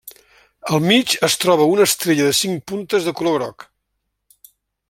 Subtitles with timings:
[0.77, 3.71] Al mig es troba una estrella de cinc puntes de color groc.